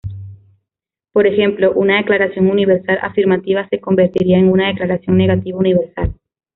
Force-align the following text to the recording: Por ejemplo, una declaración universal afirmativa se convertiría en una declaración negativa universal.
Por 1.11 1.27
ejemplo, 1.27 1.73
una 1.73 1.97
declaración 1.97 2.47
universal 2.49 2.97
afirmativa 3.03 3.69
se 3.69 3.79
convertiría 3.79 4.39
en 4.39 4.49
una 4.49 4.69
declaración 4.69 5.15
negativa 5.15 5.59
universal. 5.59 6.15